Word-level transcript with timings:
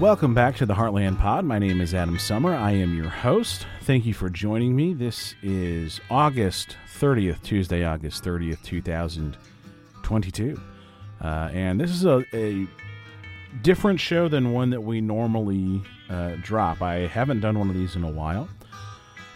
Welcome 0.00 0.32
back 0.32 0.56
to 0.56 0.64
the 0.64 0.72
Heartland 0.72 1.18
Pod. 1.18 1.44
My 1.44 1.58
name 1.58 1.82
is 1.82 1.94
Adam 1.94 2.18
Sommer. 2.18 2.54
I 2.54 2.70
am 2.70 2.96
your 2.96 3.10
host. 3.10 3.66
Thank 3.82 4.06
you 4.06 4.14
for 4.14 4.30
joining 4.30 4.74
me. 4.74 4.94
This 4.94 5.34
is 5.42 6.00
August 6.10 6.78
30th, 6.98 7.42
Tuesday, 7.42 7.84
August 7.84 8.24
30th, 8.24 8.62
2022. 8.62 10.58
Uh, 11.22 11.50
and 11.52 11.78
this 11.78 11.90
is 11.90 12.06
a, 12.06 12.24
a, 12.32 12.66
different 13.60 14.00
show 14.00 14.26
than 14.26 14.54
one 14.54 14.70
that 14.70 14.80
we 14.80 15.02
normally 15.02 15.82
uh, 16.08 16.36
drop. 16.40 16.80
I 16.80 17.06
haven't 17.06 17.40
done 17.40 17.58
one 17.58 17.68
of 17.68 17.74
these 17.74 17.94
in 17.94 18.02
a 18.02 18.10
while. 18.10 18.48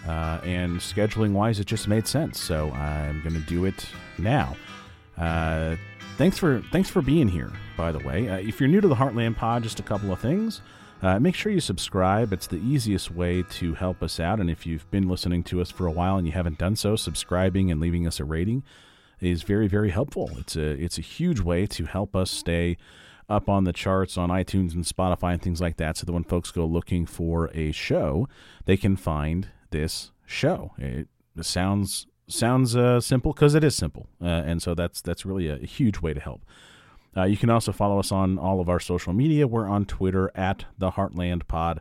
Uh, 0.08 0.40
and 0.44 0.78
scheduling 0.78 1.32
wise, 1.32 1.60
it 1.60 1.66
just 1.66 1.88
made 1.88 2.08
sense. 2.08 2.40
So 2.40 2.70
I'm 2.70 3.20
going 3.20 3.34
to 3.34 3.46
do 3.46 3.66
it 3.66 3.86
now. 4.16 4.56
Thanks 6.16 6.38
for 6.38 6.62
thanks 6.70 6.88
for 6.88 7.02
being 7.02 7.26
here. 7.26 7.50
By 7.76 7.90
the 7.90 7.98
way, 7.98 8.28
uh, 8.28 8.36
if 8.36 8.60
you're 8.60 8.68
new 8.68 8.80
to 8.80 8.86
the 8.86 8.94
Heartland 8.94 9.36
Pod, 9.36 9.64
just 9.64 9.80
a 9.80 9.82
couple 9.82 10.12
of 10.12 10.20
things. 10.20 10.62
Uh, 11.02 11.18
make 11.18 11.34
sure 11.34 11.50
you 11.50 11.60
subscribe. 11.60 12.32
It's 12.32 12.46
the 12.46 12.58
easiest 12.58 13.10
way 13.10 13.42
to 13.42 13.74
help 13.74 14.00
us 14.00 14.20
out. 14.20 14.38
And 14.38 14.48
if 14.48 14.64
you've 14.64 14.88
been 14.92 15.08
listening 15.08 15.42
to 15.44 15.60
us 15.60 15.70
for 15.70 15.86
a 15.86 15.90
while 15.90 16.16
and 16.16 16.24
you 16.24 16.32
haven't 16.32 16.56
done 16.56 16.76
so, 16.76 16.94
subscribing 16.94 17.70
and 17.70 17.80
leaving 17.80 18.06
us 18.06 18.20
a 18.20 18.24
rating 18.24 18.62
is 19.20 19.42
very 19.42 19.66
very 19.66 19.90
helpful. 19.90 20.30
It's 20.38 20.54
a 20.54 20.80
it's 20.80 20.98
a 20.98 21.02
huge 21.02 21.40
way 21.40 21.66
to 21.66 21.84
help 21.84 22.14
us 22.14 22.30
stay 22.30 22.76
up 23.28 23.48
on 23.48 23.64
the 23.64 23.72
charts 23.72 24.16
on 24.16 24.28
iTunes 24.28 24.72
and 24.72 24.84
Spotify 24.84 25.32
and 25.32 25.42
things 25.42 25.60
like 25.60 25.78
that, 25.78 25.96
so 25.96 26.06
that 26.06 26.12
when 26.12 26.24
folks 26.24 26.52
go 26.52 26.64
looking 26.64 27.06
for 27.06 27.50
a 27.54 27.72
show, 27.72 28.28
they 28.66 28.76
can 28.76 28.96
find 28.96 29.48
this 29.70 30.12
show. 30.26 30.72
It 30.78 31.08
sounds 31.42 32.06
sounds 32.28 32.76
uh, 32.76 33.00
simple 33.00 33.32
because 33.32 33.54
it 33.54 33.64
is 33.64 33.74
simple, 33.74 34.08
uh, 34.20 34.26
and 34.26 34.62
so 34.62 34.74
that's 34.74 35.00
that's 35.00 35.24
really 35.26 35.48
a, 35.48 35.58
huge 35.58 36.00
way 36.00 36.14
to 36.14 36.20
help. 36.20 36.42
Uh, 37.16 37.24
you 37.24 37.36
can 37.36 37.50
also 37.50 37.72
follow 37.72 37.98
us 37.98 38.10
on 38.10 38.38
all 38.38 38.60
of 38.60 38.68
our 38.68 38.80
social 38.80 39.12
media. 39.12 39.46
We're 39.46 39.68
on 39.68 39.84
Twitter 39.84 40.32
at 40.34 40.64
the 40.78 40.92
Heartland 40.92 41.46
Pod. 41.46 41.80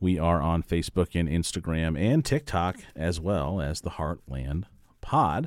We 0.00 0.18
are 0.18 0.42
on 0.42 0.64
Facebook 0.64 1.18
and 1.18 1.28
Instagram 1.28 1.96
and 1.96 2.24
TikTok 2.24 2.78
as 2.96 3.20
well 3.20 3.60
as 3.60 3.82
the 3.82 3.90
Heartland 3.90 4.64
Pod. 5.00 5.46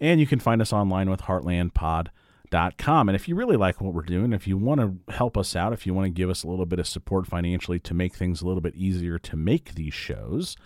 And 0.00 0.20
you 0.20 0.26
can 0.26 0.38
find 0.38 0.62
us 0.62 0.72
online 0.72 1.10
with 1.10 1.22
heartlandpod.com. 1.22 3.08
And 3.08 3.16
if 3.16 3.26
you 3.26 3.34
really 3.34 3.56
like 3.56 3.80
what 3.80 3.92
we're 3.92 4.02
doing, 4.02 4.32
if 4.32 4.46
you 4.46 4.56
want 4.56 4.80
to 4.80 5.12
help 5.12 5.36
us 5.36 5.56
out, 5.56 5.72
if 5.72 5.84
you 5.84 5.94
want 5.94 6.06
to 6.06 6.10
give 6.10 6.30
us 6.30 6.44
a 6.44 6.46
little 6.48 6.66
bit 6.66 6.78
of 6.78 6.86
support 6.86 7.26
financially 7.26 7.80
to 7.80 7.94
make 7.94 8.14
things 8.14 8.40
a 8.40 8.46
little 8.46 8.60
bit 8.60 8.76
easier 8.76 9.18
to 9.18 9.36
make 9.36 9.74
these 9.74 9.94
shows, 9.94 10.56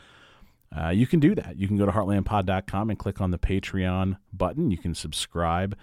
uh, 0.77 0.89
you 0.89 1.07
can 1.07 1.21
do 1.21 1.35
that. 1.35 1.57
You 1.57 1.67
can 1.69 1.77
go 1.77 1.87
to 1.87 1.93
heartlandpod.com 1.93 2.91
and 2.91 2.99
click 2.99 3.21
on 3.21 3.31
the 3.31 3.39
Patreon 3.39 4.17
button. 4.33 4.71
You 4.71 4.79
can 4.79 4.95
subscribe 4.95 5.77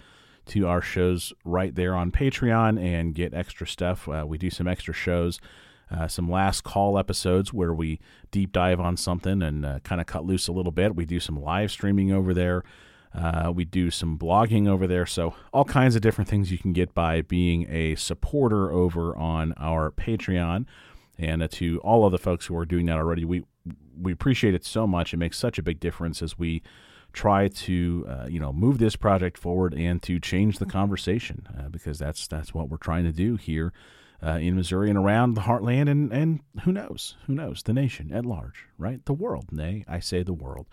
to 0.46 0.66
our 0.66 0.82
shows 0.82 1.32
right 1.44 1.74
there 1.74 1.94
on 1.94 2.10
Patreon 2.10 2.82
and 2.82 3.14
get 3.14 3.32
extra 3.32 3.66
stuff. 3.66 4.08
Uh, 4.08 4.24
we 4.26 4.36
do 4.36 4.50
some 4.50 4.66
extra 4.66 4.92
shows, 4.92 5.38
uh, 5.90 6.08
some 6.08 6.28
last 6.30 6.64
call 6.64 6.98
episodes 6.98 7.52
where 7.52 7.72
we 7.72 8.00
deep 8.30 8.52
dive 8.52 8.80
on 8.80 8.96
something 8.96 9.42
and 9.42 9.64
uh, 9.64 9.78
kind 9.80 10.00
of 10.00 10.06
cut 10.06 10.24
loose 10.24 10.48
a 10.48 10.52
little 10.52 10.72
bit. 10.72 10.96
We 10.96 11.04
do 11.04 11.20
some 11.20 11.40
live 11.40 11.70
streaming 11.70 12.10
over 12.10 12.34
there. 12.34 12.64
Uh, 13.14 13.52
we 13.54 13.64
do 13.64 13.90
some 13.90 14.18
blogging 14.18 14.68
over 14.68 14.86
there. 14.86 15.06
So, 15.06 15.34
all 15.52 15.64
kinds 15.64 15.96
of 15.96 16.02
different 16.02 16.30
things 16.30 16.52
you 16.52 16.58
can 16.58 16.72
get 16.72 16.94
by 16.94 17.22
being 17.22 17.66
a 17.68 17.96
supporter 17.96 18.70
over 18.70 19.16
on 19.16 19.52
our 19.56 19.90
Patreon. 19.90 20.66
And 21.18 21.42
uh, 21.42 21.48
to 21.52 21.80
all 21.80 22.06
of 22.06 22.12
the 22.12 22.18
folks 22.18 22.46
who 22.46 22.56
are 22.56 22.64
doing 22.64 22.86
that 22.86 22.96
already, 22.96 23.24
we 23.24 23.44
we 24.00 24.12
appreciate 24.12 24.54
it 24.54 24.64
so 24.64 24.86
much. 24.86 25.12
It 25.12 25.18
makes 25.18 25.38
such 25.38 25.58
a 25.58 25.62
big 25.62 25.80
difference 25.80 26.22
as 26.22 26.38
we 26.38 26.62
try 27.12 27.48
to 27.48 28.06
uh, 28.08 28.26
you 28.28 28.38
know 28.38 28.52
move 28.52 28.78
this 28.78 28.96
project 28.96 29.36
forward 29.36 29.74
and 29.74 30.02
to 30.02 30.18
change 30.20 30.58
the 30.58 30.66
conversation 30.66 31.46
uh, 31.58 31.68
because 31.68 31.98
that's 31.98 32.26
that's 32.26 32.54
what 32.54 32.68
we're 32.68 32.76
trying 32.76 33.04
to 33.04 33.12
do 33.12 33.36
here 33.36 33.72
uh, 34.24 34.38
in 34.40 34.54
Missouri 34.54 34.88
and 34.88 34.98
around 34.98 35.34
the 35.34 35.42
heartland 35.42 35.90
and 35.90 36.12
and 36.12 36.40
who 36.62 36.72
knows 36.72 37.16
who 37.26 37.34
knows 37.34 37.62
the 37.62 37.72
nation 37.72 38.12
at 38.12 38.24
large 38.24 38.66
right? 38.78 39.04
The 39.06 39.12
world 39.12 39.50
nay 39.50 39.84
I 39.88 40.00
say 40.00 40.22
the 40.22 40.32
world. 40.32 40.66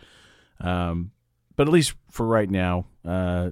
Um, 0.60 1.12
but 1.56 1.68
at 1.68 1.74
least 1.74 1.94
for 2.12 2.26
right 2.26 2.50
now 2.50 2.86
uh, 3.06 3.52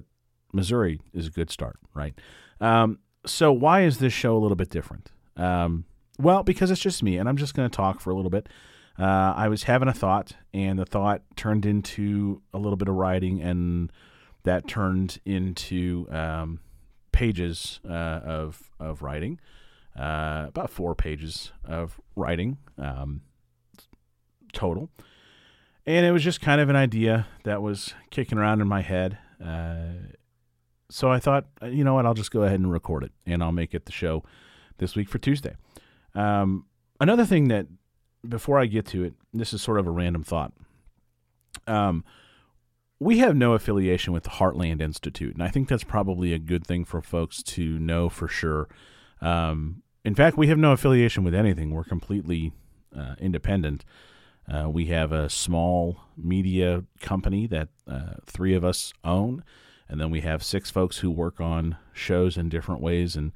Missouri 0.52 1.00
is 1.12 1.26
a 1.26 1.30
good 1.30 1.50
start 1.50 1.78
right? 1.94 2.14
Um, 2.60 3.00
so 3.24 3.52
why 3.52 3.82
is 3.82 3.98
this 3.98 4.12
show 4.12 4.36
a 4.36 4.38
little 4.38 4.56
bit 4.56 4.70
different? 4.70 5.10
Um, 5.36 5.84
well 6.18 6.42
because 6.44 6.70
it's 6.70 6.80
just 6.80 7.02
me 7.02 7.16
and 7.18 7.28
I'm 7.28 7.36
just 7.36 7.54
going 7.54 7.68
to 7.68 7.76
talk 7.76 8.00
for 8.00 8.10
a 8.10 8.14
little 8.14 8.30
bit 8.30 8.48
uh, 8.98 9.34
I 9.36 9.48
was 9.48 9.64
having 9.64 9.88
a 9.88 9.92
thought, 9.92 10.32
and 10.54 10.78
the 10.78 10.86
thought 10.86 11.22
turned 11.36 11.66
into 11.66 12.42
a 12.52 12.58
little 12.58 12.76
bit 12.76 12.88
of 12.88 12.94
writing, 12.94 13.42
and 13.42 13.92
that 14.44 14.66
turned 14.66 15.18
into 15.24 16.06
um, 16.10 16.60
pages 17.12 17.80
uh, 17.88 18.20
of 18.24 18.70
of 18.80 19.02
writing, 19.02 19.38
uh, 19.98 20.46
about 20.48 20.70
four 20.70 20.94
pages 20.94 21.52
of 21.64 22.00
writing 22.14 22.58
um, 22.78 23.22
total. 24.52 24.90
And 25.86 26.04
it 26.04 26.10
was 26.10 26.24
just 26.24 26.40
kind 26.40 26.60
of 26.60 26.68
an 26.68 26.76
idea 26.76 27.26
that 27.44 27.62
was 27.62 27.94
kicking 28.10 28.38
around 28.38 28.60
in 28.60 28.66
my 28.66 28.82
head. 28.82 29.18
Uh, 29.44 30.14
so 30.90 31.10
I 31.10 31.20
thought, 31.20 31.46
uh, 31.62 31.66
you 31.66 31.84
know 31.84 31.94
what, 31.94 32.06
I'll 32.06 32.14
just 32.14 32.30
go 32.30 32.42
ahead 32.42 32.58
and 32.58 32.72
record 32.72 33.04
it, 33.04 33.12
and 33.24 33.42
I'll 33.42 33.52
make 33.52 33.74
it 33.74 33.86
the 33.86 33.92
show 33.92 34.24
this 34.78 34.96
week 34.96 35.08
for 35.08 35.18
Tuesday. 35.18 35.54
Um, 36.14 36.66
another 37.00 37.24
thing 37.24 37.48
that 37.48 37.66
before 38.28 38.58
I 38.58 38.66
get 38.66 38.86
to 38.86 39.04
it, 39.04 39.14
this 39.32 39.52
is 39.52 39.62
sort 39.62 39.78
of 39.78 39.86
a 39.86 39.90
random 39.90 40.22
thought. 40.22 40.52
Um, 41.66 42.04
we 42.98 43.18
have 43.18 43.36
no 43.36 43.52
affiliation 43.52 44.12
with 44.12 44.24
the 44.24 44.30
Heartland 44.30 44.80
Institute, 44.80 45.34
and 45.34 45.42
I 45.42 45.48
think 45.48 45.68
that's 45.68 45.84
probably 45.84 46.32
a 46.32 46.38
good 46.38 46.66
thing 46.66 46.84
for 46.84 47.02
folks 47.02 47.42
to 47.42 47.78
know 47.78 48.08
for 48.08 48.28
sure. 48.28 48.68
Um, 49.20 49.82
in 50.04 50.14
fact, 50.14 50.38
we 50.38 50.46
have 50.48 50.58
no 50.58 50.72
affiliation 50.72 51.24
with 51.24 51.34
anything. 51.34 51.72
We're 51.72 51.84
completely 51.84 52.52
uh, 52.96 53.16
independent. 53.18 53.84
Uh, 54.48 54.68
we 54.70 54.86
have 54.86 55.12
a 55.12 55.28
small 55.28 56.00
media 56.16 56.84
company 57.00 57.46
that 57.48 57.68
uh, 57.88 58.14
three 58.24 58.54
of 58.54 58.64
us 58.64 58.92
own, 59.04 59.42
and 59.88 60.00
then 60.00 60.10
we 60.10 60.20
have 60.20 60.42
six 60.42 60.70
folks 60.70 60.98
who 60.98 61.10
work 61.10 61.40
on 61.40 61.76
shows 61.92 62.36
in 62.36 62.48
different 62.48 62.80
ways 62.80 63.16
and 63.16 63.32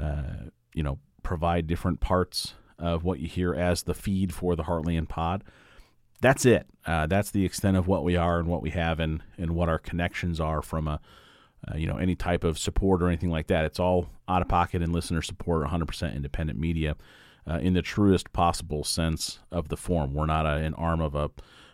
uh, 0.00 0.48
you 0.72 0.82
know 0.82 0.98
provide 1.22 1.66
different 1.66 2.00
parts 2.00 2.54
of 2.78 3.04
what 3.04 3.20
you 3.20 3.28
hear 3.28 3.54
as 3.54 3.82
the 3.82 3.94
feed 3.94 4.32
for 4.32 4.56
the 4.56 4.64
Heartland 4.64 5.08
Pod. 5.08 5.44
That's 6.20 6.46
it. 6.46 6.66
Uh, 6.86 7.06
that's 7.06 7.30
the 7.30 7.44
extent 7.44 7.76
of 7.76 7.86
what 7.86 8.04
we 8.04 8.16
are 8.16 8.38
and 8.38 8.48
what 8.48 8.62
we 8.62 8.70
have 8.70 9.00
and, 9.00 9.22
and 9.36 9.52
what 9.52 9.68
our 9.68 9.78
connections 9.78 10.40
are 10.40 10.62
from 10.62 10.88
a 10.88 11.00
uh, 11.66 11.76
you 11.76 11.86
know 11.86 11.96
any 11.96 12.14
type 12.14 12.44
of 12.44 12.58
support 12.58 13.02
or 13.02 13.08
anything 13.08 13.30
like 13.30 13.46
that. 13.46 13.64
It's 13.64 13.80
all 13.80 14.10
out 14.28 14.42
of 14.42 14.48
pocket 14.48 14.82
and 14.82 14.92
listener 14.92 15.22
support, 15.22 15.66
100% 15.66 16.14
independent 16.14 16.58
media 16.58 16.96
uh, 17.48 17.58
in 17.58 17.74
the 17.74 17.82
truest 17.82 18.32
possible 18.32 18.84
sense 18.84 19.38
of 19.50 19.68
the 19.68 19.76
form. 19.76 20.14
We're 20.14 20.26
not 20.26 20.46
a, 20.46 20.56
an 20.56 20.74
arm 20.74 21.00
of 21.00 21.14
a 21.14 21.30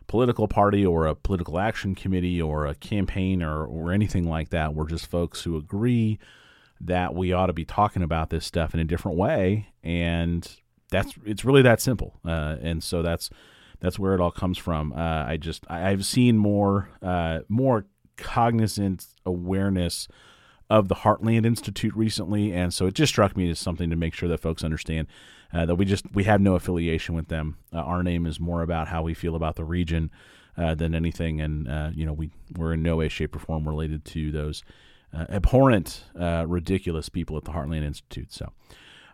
political 0.07 0.49
party 0.49 0.85
or 0.85 1.07
a 1.07 1.15
political 1.15 1.59
action 1.59 1.95
committee 1.95 2.43
or 2.43 2.67
a 2.67 2.75
campaign 2.75 3.43
or, 3.43 3.65
or 3.65 3.93
anything 3.93 4.29
like 4.29 4.51
that. 4.51 4.75
We're 4.75 4.89
just 4.89 5.07
folks 5.07 5.43
who 5.43 5.57
agree 5.57 6.19
that 6.81 7.15
we 7.15 7.33
ought 7.33 7.47
to 7.47 7.53
be 7.53 7.65
talking 7.65 8.03
about 8.03 8.31
this 8.31 8.45
stuff 8.45 8.75
in 8.75 8.81
a 8.81 8.85
different 8.85 9.19
way 9.19 9.69
and 9.85 10.57
that's 10.91 11.15
it's 11.25 11.45
really 11.45 11.63
that 11.63 11.81
simple. 11.81 12.21
Uh, 12.25 12.57
and 12.61 12.83
so 12.83 13.03
that's 13.03 13.31
that's 13.81 13.99
where 13.99 14.15
it 14.15 14.21
all 14.21 14.31
comes 14.31 14.59
from. 14.59 14.93
Uh, 14.93 15.25
I 15.27 15.37
just 15.37 15.65
I, 15.69 15.91
have 15.91 16.05
seen 16.05 16.37
more 16.37 16.91
uh, 17.03 17.41
more 17.49 17.87
cognizant 18.17 19.07
awareness 19.25 20.09
of 20.69 20.89
the 20.89 20.97
Heartland 20.97 21.47
Institute 21.47 21.95
recently, 21.97 22.53
and 22.53 22.73
so 22.75 22.87
it 22.87 22.95
just 22.95 23.13
struck 23.13 23.37
me 23.37 23.51
as 23.51 23.59
something 23.59 23.91
to 23.91 23.97
make 23.97 24.15
sure 24.15 24.29
that 24.29 24.39
folks 24.39 24.63
understand 24.63 25.09
uh, 25.53 25.67
that 25.67 25.77
we 25.77 25.85
just 25.85 26.05
we 26.13 26.25
have 26.25 26.41
no 26.41 26.55
affiliation 26.55 27.15
with 27.15 27.29
them. 27.29 27.57
Uh, 27.73 27.79
our 27.79 28.03
name 28.03 28.27
is 28.27 28.39
more 28.39 28.63
about 28.63 28.89
how 28.89 29.03
we 29.03 29.15
feel 29.15 29.35
about 29.35 29.57
the 29.57 29.65
region 29.65 30.11
uh, 30.57 30.75
than 30.75 30.95
anything, 30.95 31.41
and 31.41 31.97
you 31.97 32.05
know 32.05 32.13
we 32.13 32.31
we're 32.57 32.75
in 32.75 32.83
no 32.83 32.97
way, 32.97 33.09
shape, 33.09 33.35
or 33.35 33.39
form 33.39 33.67
related 33.67 34.05
to 34.05 34.31
those 34.31 34.63
abhorrent, 35.15 36.05
ridiculous 36.47 37.09
people 37.09 37.37
at 37.37 37.45
the 37.45 37.53
Heartland 37.53 37.85
Institute. 37.85 38.33
So. 38.33 38.53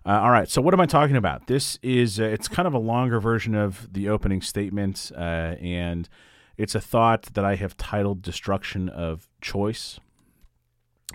Uh, 0.07 0.21
all 0.21 0.31
right. 0.31 0.49
So 0.49 0.63
what 0.63 0.73
am 0.73 0.81
I 0.81 0.87
talking 0.87 1.17
about? 1.17 1.49
This 1.49 1.81
is 1.83 2.21
uh, 2.21 2.25
it's 2.25 2.47
kind 2.47 2.69
of 2.69 2.75
a 2.75 2.79
longer 2.79 3.19
version 3.19 3.57
of 3.57 3.93
the 3.93 4.09
opening 4.09 4.41
statement, 4.41 5.11
uh, 5.17 5.57
and 5.61 6.09
it's 6.57 6.77
a 6.77 6.81
thought 6.81 7.23
that 7.35 7.45
I 7.45 7.57
have 7.57 7.77
titled 7.77 8.23
"Destruction 8.23 8.89
of 8.89 9.29
Choice," 9.41 9.99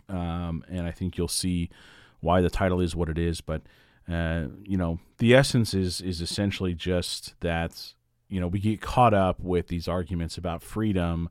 um, 0.10 0.66
and 0.68 0.86
I 0.86 0.92
think 0.92 1.18
you'll 1.18 1.30
see 1.30 1.70
why 2.20 2.42
the 2.42 2.50
title 2.50 2.82
is 2.82 2.94
what 2.94 3.08
it 3.08 3.18
is. 3.18 3.40
But 3.40 3.62
uh, 4.12 4.48
you 4.62 4.76
know, 4.76 5.00
the 5.20 5.36
essence 5.36 5.74
is 5.74 6.02
is 6.02 6.20
essentially 6.20 6.74
just 6.74 7.40
that 7.40 7.94
you 8.28 8.42
know 8.42 8.48
we 8.50 8.60
get 8.60 8.82
caught 8.82 9.14
up 9.14 9.40
with 9.40 9.70
these 9.70 9.88
arguments 9.88 10.38
about 10.38 10.62
freedom 10.62 11.30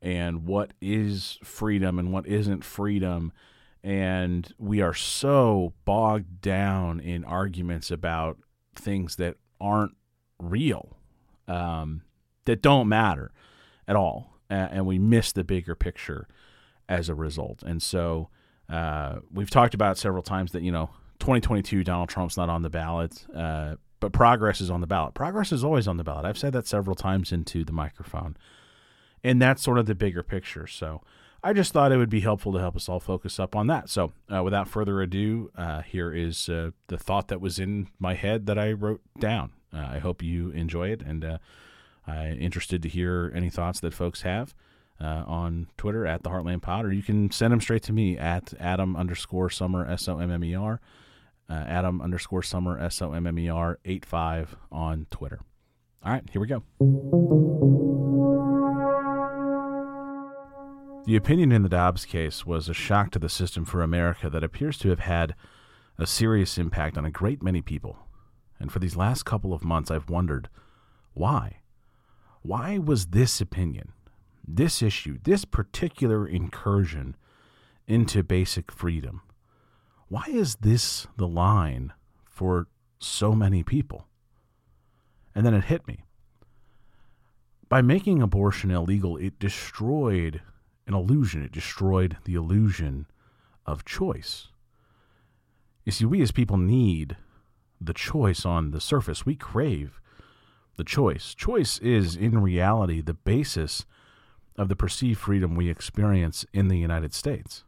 and 0.00 0.46
what 0.46 0.72
is 0.80 1.38
freedom 1.44 1.98
and 1.98 2.10
what 2.10 2.26
isn't 2.26 2.64
freedom 2.64 3.32
and 3.86 4.52
we 4.58 4.80
are 4.80 4.92
so 4.92 5.72
bogged 5.84 6.40
down 6.40 6.98
in 6.98 7.24
arguments 7.24 7.92
about 7.92 8.36
things 8.74 9.14
that 9.14 9.36
aren't 9.60 9.94
real, 10.40 10.96
um, 11.46 12.02
that 12.46 12.60
don't 12.60 12.88
matter 12.88 13.30
at 13.86 13.94
all, 13.94 14.40
and 14.50 14.86
we 14.86 14.98
miss 14.98 15.30
the 15.30 15.44
bigger 15.44 15.76
picture 15.76 16.26
as 16.88 17.08
a 17.08 17.14
result. 17.14 17.62
And 17.62 17.80
so 17.80 18.28
uh, 18.68 19.20
we've 19.32 19.50
talked 19.50 19.72
about 19.72 19.98
several 19.98 20.24
times 20.24 20.50
that 20.50 20.62
you 20.62 20.72
know 20.72 20.90
2022, 21.20 21.84
Donald 21.84 22.08
Trump's 22.08 22.36
not 22.36 22.48
on 22.48 22.62
the 22.62 22.70
ballot, 22.70 23.24
uh, 23.36 23.76
but 24.00 24.12
progress 24.12 24.60
is 24.60 24.68
on 24.68 24.80
the 24.80 24.88
ballot. 24.88 25.14
Progress 25.14 25.52
is 25.52 25.62
always 25.62 25.86
on 25.86 25.96
the 25.96 26.02
ballot. 26.02 26.24
I've 26.24 26.38
said 26.38 26.52
that 26.54 26.66
several 26.66 26.96
times 26.96 27.30
into 27.30 27.64
the 27.64 27.72
microphone. 27.72 28.36
And 29.22 29.40
that's 29.40 29.62
sort 29.62 29.78
of 29.78 29.86
the 29.86 29.94
bigger 29.94 30.24
picture. 30.24 30.66
So 30.66 31.02
I 31.46 31.52
just 31.52 31.72
thought 31.72 31.92
it 31.92 31.96
would 31.96 32.10
be 32.10 32.22
helpful 32.22 32.52
to 32.54 32.58
help 32.58 32.74
us 32.74 32.88
all 32.88 32.98
focus 32.98 33.38
up 33.38 33.54
on 33.54 33.68
that. 33.68 33.88
So 33.88 34.10
uh, 34.34 34.42
without 34.42 34.66
further 34.66 35.00
ado, 35.00 35.52
uh, 35.56 35.82
here 35.82 36.12
is 36.12 36.48
uh, 36.48 36.72
the 36.88 36.98
thought 36.98 37.28
that 37.28 37.40
was 37.40 37.60
in 37.60 37.86
my 38.00 38.14
head 38.14 38.46
that 38.46 38.58
I 38.58 38.72
wrote 38.72 39.00
down. 39.20 39.52
Uh, 39.72 39.86
I 39.92 40.00
hope 40.00 40.24
you 40.24 40.50
enjoy 40.50 40.88
it. 40.88 41.02
And 41.02 41.24
uh, 41.24 41.38
I'm 42.04 42.40
interested 42.40 42.82
to 42.82 42.88
hear 42.88 43.30
any 43.32 43.48
thoughts 43.48 43.78
that 43.78 43.94
folks 43.94 44.22
have 44.22 44.56
uh, 45.00 45.22
on 45.24 45.68
Twitter 45.76 46.04
at 46.04 46.24
the 46.24 46.30
Heartland 46.30 46.62
Pod, 46.62 46.84
or 46.84 46.92
you 46.92 47.04
can 47.04 47.30
send 47.30 47.52
them 47.52 47.60
straight 47.60 47.84
to 47.84 47.92
me 47.92 48.18
at 48.18 48.52
Adam 48.58 48.96
underscore 48.96 49.48
Sommer 49.48 49.88
S 49.88 50.08
O 50.08 50.18
M 50.18 50.32
M 50.32 50.42
E 50.42 50.56
R, 50.56 50.80
Adam 51.48 52.02
underscore 52.02 52.42
Sommer 52.42 52.76
S 52.76 53.00
O 53.00 53.12
M 53.12 53.24
M 53.24 53.38
E 53.38 53.48
R 53.48 53.78
eight 53.84 54.04
five 54.04 54.56
on 54.72 55.06
Twitter. 55.12 55.38
All 56.04 56.10
right, 56.10 56.24
here 56.32 56.40
we 56.40 56.48
go. 56.48 57.95
The 61.06 61.14
opinion 61.14 61.52
in 61.52 61.62
the 61.62 61.68
Dobbs 61.68 62.04
case 62.04 62.44
was 62.44 62.68
a 62.68 62.74
shock 62.74 63.12
to 63.12 63.20
the 63.20 63.28
system 63.28 63.64
for 63.64 63.80
America 63.80 64.28
that 64.28 64.42
appears 64.42 64.76
to 64.78 64.88
have 64.88 64.98
had 64.98 65.36
a 65.98 66.04
serious 66.04 66.58
impact 66.58 66.98
on 66.98 67.04
a 67.04 67.12
great 67.12 67.44
many 67.44 67.62
people. 67.62 67.96
And 68.58 68.72
for 68.72 68.80
these 68.80 68.96
last 68.96 69.22
couple 69.22 69.54
of 69.54 69.62
months, 69.62 69.88
I've 69.88 70.10
wondered 70.10 70.48
why? 71.14 71.60
Why 72.42 72.78
was 72.78 73.06
this 73.06 73.40
opinion, 73.40 73.92
this 74.46 74.82
issue, 74.82 75.18
this 75.22 75.44
particular 75.44 76.26
incursion 76.26 77.14
into 77.86 78.24
basic 78.24 78.72
freedom, 78.72 79.22
why 80.08 80.24
is 80.26 80.56
this 80.56 81.06
the 81.16 81.28
line 81.28 81.92
for 82.28 82.66
so 82.98 83.32
many 83.32 83.62
people? 83.62 84.08
And 85.36 85.46
then 85.46 85.54
it 85.54 85.64
hit 85.66 85.86
me. 85.86 86.02
By 87.68 87.80
making 87.80 88.22
abortion 88.22 88.72
illegal, 88.72 89.16
it 89.16 89.38
destroyed 89.38 90.42
an 90.86 90.94
illusion. 90.94 91.42
It 91.42 91.52
destroyed 91.52 92.16
the 92.24 92.34
illusion 92.34 93.06
of 93.64 93.84
choice. 93.84 94.48
You 95.84 95.92
see, 95.92 96.04
we 96.04 96.22
as 96.22 96.32
people 96.32 96.56
need 96.56 97.16
the 97.80 97.94
choice 97.94 98.44
on 98.44 98.70
the 98.70 98.80
surface. 98.80 99.26
We 99.26 99.36
crave 99.36 100.00
the 100.76 100.84
choice. 100.84 101.34
Choice 101.34 101.78
is, 101.78 102.16
in 102.16 102.40
reality, 102.40 103.00
the 103.00 103.14
basis 103.14 103.84
of 104.56 104.68
the 104.68 104.76
perceived 104.76 105.20
freedom 105.20 105.54
we 105.54 105.68
experience 105.68 106.44
in 106.52 106.68
the 106.68 106.78
United 106.78 107.14
States. 107.14 107.64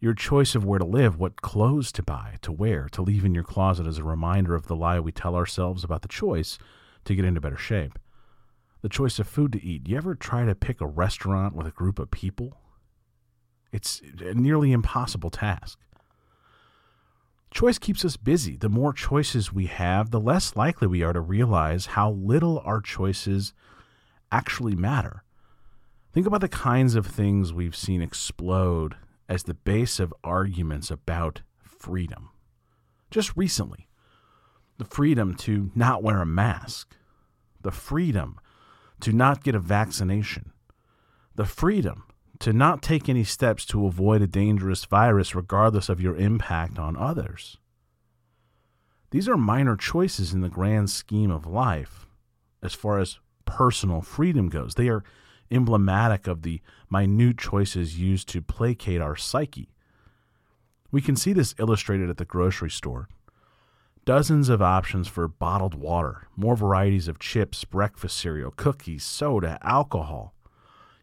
Your 0.00 0.14
choice 0.14 0.54
of 0.54 0.64
where 0.64 0.78
to 0.78 0.84
live, 0.84 1.18
what 1.18 1.42
clothes 1.42 1.90
to 1.92 2.02
buy, 2.02 2.36
to 2.42 2.52
wear, 2.52 2.88
to 2.92 3.02
leave 3.02 3.24
in 3.24 3.34
your 3.34 3.44
closet 3.44 3.86
is 3.86 3.98
a 3.98 4.04
reminder 4.04 4.54
of 4.54 4.66
the 4.66 4.76
lie 4.76 5.00
we 5.00 5.12
tell 5.12 5.34
ourselves 5.34 5.82
about 5.82 6.02
the 6.02 6.08
choice 6.08 6.58
to 7.04 7.14
get 7.14 7.24
into 7.24 7.40
better 7.40 7.56
shape. 7.56 7.98
The 8.84 8.90
choice 8.90 9.18
of 9.18 9.26
food 9.26 9.52
to 9.52 9.64
eat. 9.64 9.88
You 9.88 9.96
ever 9.96 10.14
try 10.14 10.44
to 10.44 10.54
pick 10.54 10.82
a 10.82 10.86
restaurant 10.86 11.56
with 11.56 11.66
a 11.66 11.70
group 11.70 11.98
of 11.98 12.10
people? 12.10 12.58
It's 13.72 14.02
a 14.20 14.34
nearly 14.34 14.72
impossible 14.72 15.30
task. 15.30 15.78
Choice 17.50 17.78
keeps 17.78 18.04
us 18.04 18.18
busy. 18.18 18.58
The 18.58 18.68
more 18.68 18.92
choices 18.92 19.54
we 19.54 19.68
have, 19.68 20.10
the 20.10 20.20
less 20.20 20.54
likely 20.54 20.86
we 20.86 21.02
are 21.02 21.14
to 21.14 21.20
realize 21.22 21.86
how 21.86 22.10
little 22.10 22.60
our 22.62 22.82
choices 22.82 23.54
actually 24.30 24.74
matter. 24.76 25.24
Think 26.12 26.26
about 26.26 26.42
the 26.42 26.48
kinds 26.50 26.94
of 26.94 27.06
things 27.06 27.54
we've 27.54 27.74
seen 27.74 28.02
explode 28.02 28.96
as 29.30 29.44
the 29.44 29.54
base 29.54 29.98
of 29.98 30.12
arguments 30.22 30.90
about 30.90 31.40
freedom. 31.56 32.32
Just 33.10 33.34
recently, 33.34 33.88
the 34.76 34.84
freedom 34.84 35.34
to 35.36 35.70
not 35.74 36.02
wear 36.02 36.20
a 36.20 36.26
mask, 36.26 36.98
the 37.62 37.72
freedom 37.72 38.38
to 39.04 39.12
not 39.12 39.44
get 39.44 39.54
a 39.54 39.58
vaccination, 39.58 40.50
the 41.34 41.44
freedom 41.44 42.04
to 42.38 42.54
not 42.54 42.80
take 42.80 43.06
any 43.06 43.22
steps 43.22 43.66
to 43.66 43.86
avoid 43.86 44.22
a 44.22 44.26
dangerous 44.26 44.86
virus 44.86 45.34
regardless 45.34 45.90
of 45.90 46.00
your 46.00 46.16
impact 46.16 46.78
on 46.78 46.96
others. 46.96 47.58
These 49.10 49.28
are 49.28 49.36
minor 49.36 49.76
choices 49.76 50.32
in 50.32 50.40
the 50.40 50.48
grand 50.48 50.88
scheme 50.88 51.30
of 51.30 51.46
life 51.46 52.06
as 52.62 52.72
far 52.72 52.98
as 52.98 53.18
personal 53.44 54.00
freedom 54.00 54.48
goes. 54.48 54.74
They 54.74 54.88
are 54.88 55.04
emblematic 55.50 56.26
of 56.26 56.40
the 56.40 56.62
minute 56.90 57.36
choices 57.36 58.00
used 58.00 58.26
to 58.30 58.40
placate 58.40 59.02
our 59.02 59.16
psyche. 59.16 59.68
We 60.90 61.02
can 61.02 61.14
see 61.14 61.34
this 61.34 61.54
illustrated 61.58 62.08
at 62.08 62.16
the 62.16 62.24
grocery 62.24 62.70
store. 62.70 63.10
Dozens 64.04 64.48
of 64.48 64.60
options 64.60 65.08
for 65.08 65.26
bottled 65.28 65.74
water, 65.74 66.28
more 66.36 66.56
varieties 66.56 67.08
of 67.08 67.18
chips, 67.18 67.64
breakfast 67.64 68.18
cereal, 68.18 68.50
cookies, 68.50 69.04
soda, 69.04 69.58
alcohol 69.62 70.34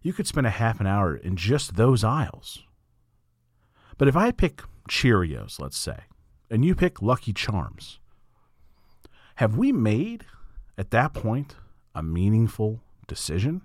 you 0.02 0.14
could 0.14 0.28
spend 0.28 0.48
a 0.48 0.52
half 0.52 0.80
an 0.80 0.88
hour 0.88 1.16
in 1.16 1.36
just 1.36 1.76
those 1.76 2.04
aisles. 2.04 2.64
But 3.98 4.08
if 4.08 4.16
I 4.16 4.32
pick 4.32 4.64
Cheerios, 4.90 5.60
let's 5.60 5.78
say, 5.78 6.02
and 6.50 6.66
you 6.66 6.76
pick 6.76 7.02
Lucky 7.02 7.34
Charms, 7.34 8.00
have 9.36 9.58
we 9.58 9.72
made, 9.72 10.26
at 10.78 10.92
that 10.92 11.14
point, 11.14 11.56
a 11.94 12.02
meaningful 12.02 12.82
decision? 13.08 13.62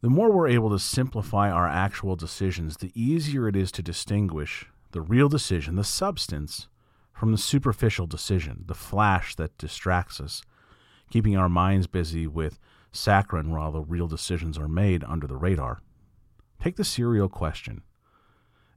The 0.00 0.10
more 0.10 0.30
we're 0.30 0.48
able 0.48 0.70
to 0.70 0.78
simplify 0.78 1.50
our 1.50 1.66
actual 1.66 2.14
decisions, 2.16 2.76
the 2.76 2.92
easier 2.94 3.48
it 3.48 3.56
is 3.56 3.72
to 3.72 3.82
distinguish 3.82 4.66
the 4.90 5.00
real 5.00 5.28
decision, 5.28 5.76
the 5.76 5.84
substance, 5.84 6.68
from 7.14 7.32
the 7.32 7.38
superficial 7.38 8.06
decision, 8.06 8.64
the 8.66 8.74
flash 8.74 9.34
that 9.36 9.56
distracts 9.56 10.20
us, 10.20 10.42
keeping 11.10 11.36
our 11.36 11.48
minds 11.48 11.86
busy 11.86 12.26
with 12.26 12.58
saccharine 12.92 13.50
while 13.50 13.72
the 13.72 13.80
real 13.80 14.08
decisions 14.08 14.58
are 14.58 14.68
made 14.68 15.04
under 15.04 15.26
the 15.26 15.36
radar. 15.36 15.80
Take 16.60 16.76
the 16.76 16.84
cereal 16.84 17.28
question. 17.28 17.82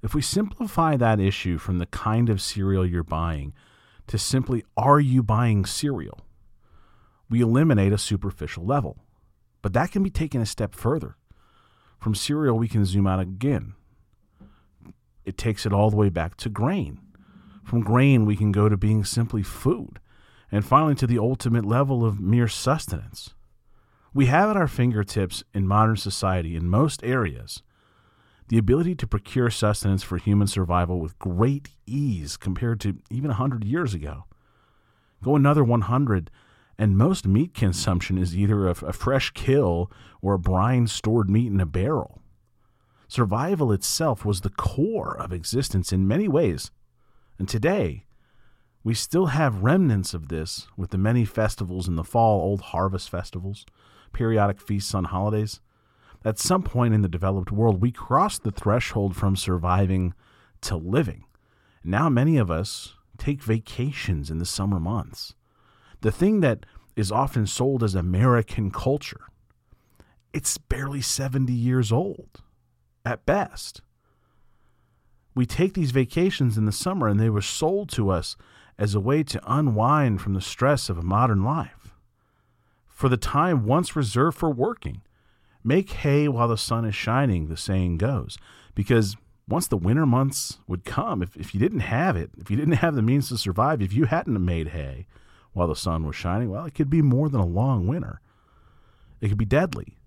If 0.04 0.14
we 0.14 0.22
simplify 0.22 0.96
that 0.96 1.20
issue 1.20 1.58
from 1.58 1.80
the 1.80 1.88
kind 1.88 2.30
of 2.30 2.42
cereal 2.42 2.86
you're 2.86 3.04
buying 3.04 3.54
to 4.08 4.18
simply 4.18 4.64
are 4.76 5.00
you 5.00 5.24
buying 5.24 5.66
cereal, 5.66 6.20
we 7.30 7.42
eliminate 7.42 7.92
a 7.92 7.98
superficial 7.98 8.66
level. 8.66 8.98
But 9.62 9.74
that 9.74 9.92
can 9.92 10.04
be 10.04 10.10
taken 10.10 10.42
a 10.42 10.46
step 10.46 10.76
further. 10.76 11.16
From 12.00 12.16
cereal, 12.16 12.58
we 12.58 12.68
can 12.68 12.86
zoom 12.86 13.08
out 13.08 13.20
again. 13.20 13.74
It 15.26 15.38
takes 15.38 15.66
it 15.66 15.74
all 15.74 15.90
the 15.90 15.98
way 15.98 16.10
back 16.10 16.38
to 16.38 16.50
grain. 16.50 17.00
From 17.68 17.82
grain, 17.82 18.24
we 18.24 18.38
can 18.38 18.54
go 18.54 18.70
to 18.70 18.78
being 18.78 19.04
simply 19.04 19.44
food, 19.44 20.00
and 20.50 20.64
finally 20.66 20.96
to 20.96 21.06
the 21.06 21.20
ultimate 21.20 21.66
level 21.66 22.06
of 22.06 22.18
mere 22.18 22.48
sustenance. 22.48 23.34
We 24.14 24.28
have 24.28 24.50
at 24.50 24.56
our 24.56 24.70
fingertips 24.70 25.44
in 25.54 25.68
modern 25.68 25.98
society, 25.98 26.56
in 26.56 26.70
most 26.70 27.04
areas, 27.04 27.62
the 28.48 28.58
ability 28.58 28.96
to 28.96 29.06
procure 29.06 29.50
sustenance 29.50 30.02
for 30.02 30.18
human 30.18 30.48
survival 30.48 31.02
with 31.02 31.20
great 31.20 31.72
ease 31.86 32.38
compared 32.38 32.80
to 32.80 33.00
even 33.12 33.32
100 33.32 33.66
years 33.66 33.94
ago. 33.94 34.24
Go 35.22 35.36
another 35.36 35.66
100, 35.66 36.32
and 36.78 36.98
most 36.98 37.28
meat 37.28 37.54
consumption 37.54 38.18
is 38.18 38.34
either 38.34 38.66
a, 38.68 38.72
a 38.86 38.94
fresh 38.94 39.32
kill 39.32 39.92
or 40.22 40.36
a 40.36 40.40
brine 40.40 40.88
stored 40.88 41.30
meat 41.30 41.52
in 41.52 41.60
a 41.60 41.66
barrel. 41.66 42.22
Survival 43.10 43.74
itself 43.74 44.24
was 44.24 44.40
the 44.40 44.52
core 44.52 45.18
of 45.20 45.34
existence 45.34 45.92
in 45.92 46.08
many 46.08 46.30
ways, 46.30 46.72
and 47.40 47.48
today, 47.48 48.06
we 48.84 48.94
still 48.94 49.28
have 49.28 49.64
remnants 49.64 50.14
of 50.14 50.30
this 50.30 50.68
with 50.78 50.92
the 50.92 50.98
many 50.98 51.26
festivals 51.26 51.88
in 51.88 51.96
the 51.96 52.04
fall, 52.04 52.42
old 52.42 52.62
harvest 52.62 53.10
festivals, 53.10 53.66
periodic 54.14 54.62
feasts 54.62 54.94
on 54.94 55.06
holidays. 55.06 55.60
At 56.24 56.40
some 56.40 56.64
point 56.64 56.94
in 56.94 57.02
the 57.02 57.10
developed 57.10 57.52
world, 57.52 57.82
we 57.82 57.92
crossed 57.92 58.44
the 58.44 58.52
threshold 58.52 59.16
from 59.16 59.36
surviving 59.36 60.14
to 60.62 60.76
living. 60.76 61.26
Now, 61.84 62.10
many 62.10 62.38
of 62.38 62.50
us 62.50 62.96
take 63.18 63.44
vacations 63.44 64.30
in 64.30 64.38
the 64.38 64.46
summer 64.46 64.80
months. 64.80 65.36
The 66.02 66.12
thing 66.12 66.42
that 66.42 66.66
is 66.96 67.12
often 67.12 67.46
sold 67.46 67.84
as 67.84 67.96
American 67.96 68.72
culture, 68.72 69.28
it's 70.34 70.58
barely 70.58 71.02
70 71.02 71.54
years 71.54 71.92
old 71.92 72.42
at 73.06 73.26
best. 73.26 73.82
We 75.38 75.46
take 75.46 75.76
these 75.76 75.92
vacations 75.92 76.58
in 76.58 76.66
the 76.66 76.72
summer 76.72 77.08
and 77.08 77.20
they 77.20 77.30
were 77.30 77.44
sold 77.44 77.90
to 77.90 78.10
us 78.10 78.36
as 78.80 78.96
a 78.96 79.00
way 79.00 79.22
to 79.22 79.40
unwind 79.46 80.20
from 80.20 80.34
the 80.34 80.42
stress 80.42 80.90
of 80.90 80.98
a 80.98 81.04
modern 81.04 81.44
life 81.44 81.94
for 82.88 83.08
the 83.08 83.18
time 83.18 83.68
once 83.68 83.96
reserved 83.96 84.36
for 84.36 84.50
working. 84.50 85.04
Make 85.64 85.92
hay 85.92 86.28
while 86.28 86.48
the 86.48 86.58
sun 86.58 86.86
is 86.86 86.96
shining, 86.96 87.50
the 87.50 87.56
saying 87.56 88.00
goes, 88.00 88.40
because 88.74 89.16
once 89.48 89.68
the 89.68 89.78
winter 89.78 90.08
months 90.08 90.58
would 90.68 90.84
come, 90.84 91.22
if, 91.22 91.38
if 91.38 91.54
you 91.54 91.60
didn't 91.60 91.82
have 91.82 92.18
it, 92.18 92.32
if 92.40 92.50
you 92.50 92.58
didn't 92.58 92.74
have 92.74 92.96
the 92.96 93.04
means 93.04 93.30
to 93.30 93.38
survive, 93.38 93.80
if 93.80 93.94
you 93.94 94.06
hadn't 94.06 94.44
made 94.44 94.70
hay 94.70 95.06
while 95.54 95.68
the 95.68 95.76
sun 95.76 96.08
was 96.08 96.16
shining, 96.16 96.50
well, 96.50 96.66
it 96.66 96.74
could 96.74 96.90
be 96.90 97.04
more 97.04 97.30
than 97.30 97.42
a 97.42 97.46
long 97.46 97.86
winter. 97.86 98.22
It 99.22 99.30
could 99.30 99.38
be 99.38 99.46
deadly. 99.46 100.00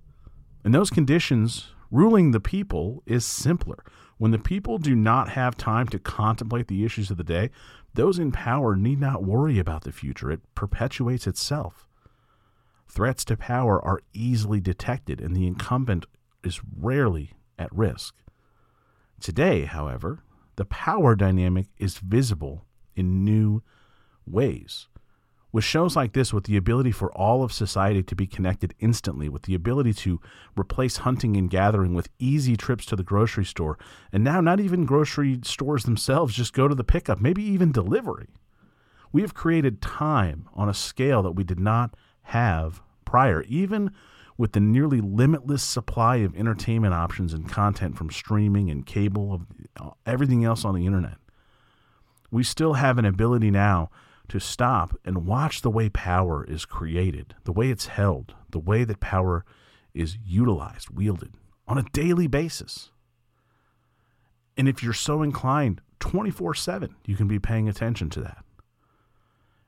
In 0.64 0.72
those 0.72 0.90
conditions, 0.90 1.68
ruling 1.88 2.32
the 2.32 2.40
people 2.40 3.04
is 3.06 3.24
simpler. 3.24 3.84
When 4.20 4.32
the 4.32 4.38
people 4.38 4.76
do 4.76 4.94
not 4.94 5.30
have 5.30 5.56
time 5.56 5.88
to 5.88 5.98
contemplate 5.98 6.68
the 6.68 6.84
issues 6.84 7.10
of 7.10 7.16
the 7.16 7.24
day, 7.24 7.48
those 7.94 8.18
in 8.18 8.32
power 8.32 8.76
need 8.76 9.00
not 9.00 9.24
worry 9.24 9.58
about 9.58 9.84
the 9.84 9.92
future. 9.92 10.30
It 10.30 10.42
perpetuates 10.54 11.26
itself. 11.26 11.88
Threats 12.86 13.24
to 13.24 13.36
power 13.38 13.82
are 13.82 14.02
easily 14.12 14.60
detected, 14.60 15.22
and 15.22 15.34
the 15.34 15.46
incumbent 15.46 16.04
is 16.44 16.60
rarely 16.78 17.32
at 17.58 17.74
risk. 17.74 18.14
Today, 19.22 19.64
however, 19.64 20.18
the 20.56 20.66
power 20.66 21.16
dynamic 21.16 21.68
is 21.78 21.96
visible 21.96 22.66
in 22.94 23.24
new 23.24 23.62
ways. 24.26 24.86
With 25.52 25.64
shows 25.64 25.96
like 25.96 26.12
this, 26.12 26.32
with 26.32 26.44
the 26.44 26.56
ability 26.56 26.92
for 26.92 27.10
all 27.12 27.42
of 27.42 27.52
society 27.52 28.02
to 28.04 28.14
be 28.14 28.26
connected 28.26 28.74
instantly, 28.78 29.28
with 29.28 29.42
the 29.42 29.54
ability 29.54 29.94
to 29.94 30.20
replace 30.56 30.98
hunting 30.98 31.36
and 31.36 31.50
gathering 31.50 31.92
with 31.92 32.08
easy 32.20 32.56
trips 32.56 32.86
to 32.86 32.96
the 32.96 33.02
grocery 33.02 33.44
store, 33.44 33.76
and 34.12 34.22
now 34.22 34.40
not 34.40 34.60
even 34.60 34.84
grocery 34.84 35.40
stores 35.42 35.84
themselves, 35.84 36.34
just 36.34 36.52
go 36.52 36.68
to 36.68 36.74
the 36.74 36.84
pickup, 36.84 37.20
maybe 37.20 37.42
even 37.42 37.72
delivery. 37.72 38.28
We 39.12 39.22
have 39.22 39.34
created 39.34 39.82
time 39.82 40.48
on 40.54 40.68
a 40.68 40.74
scale 40.74 41.22
that 41.24 41.32
we 41.32 41.42
did 41.42 41.58
not 41.58 41.96
have 42.22 42.80
prior, 43.04 43.42
even 43.42 43.90
with 44.38 44.52
the 44.52 44.60
nearly 44.60 45.00
limitless 45.00 45.64
supply 45.64 46.16
of 46.16 46.34
entertainment 46.36 46.94
options 46.94 47.34
and 47.34 47.48
content 47.48 47.98
from 47.98 48.08
streaming 48.08 48.70
and 48.70 48.86
cable, 48.86 49.34
of 49.34 49.46
uh, 49.80 49.90
everything 50.06 50.44
else 50.44 50.64
on 50.64 50.76
the 50.76 50.86
internet. 50.86 51.16
We 52.30 52.44
still 52.44 52.74
have 52.74 52.98
an 52.98 53.04
ability 53.04 53.50
now 53.50 53.90
to 54.30 54.40
stop 54.40 54.96
and 55.04 55.26
watch 55.26 55.60
the 55.60 55.70
way 55.70 55.88
power 55.88 56.44
is 56.44 56.64
created, 56.64 57.34
the 57.44 57.52
way 57.52 57.68
it's 57.68 57.88
held, 57.88 58.34
the 58.48 58.60
way 58.60 58.84
that 58.84 59.00
power 59.00 59.44
is 59.92 60.16
utilized, 60.24 60.88
wielded 60.90 61.32
on 61.66 61.78
a 61.78 61.84
daily 61.92 62.28
basis. 62.28 62.90
And 64.56 64.68
if 64.68 64.82
you're 64.82 64.92
so 64.92 65.22
inclined, 65.22 65.80
24 65.98 66.54
7, 66.54 66.94
you 67.06 67.16
can 67.16 67.26
be 67.26 67.38
paying 67.38 67.68
attention 67.68 68.08
to 68.10 68.20
that. 68.20 68.44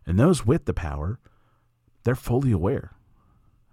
And 0.07 0.19
those 0.19 0.47
with 0.47 0.65
the 0.65 0.75
power, 0.75 1.19
they're 2.05 2.15
fully 2.15 2.53
aware. 2.53 2.93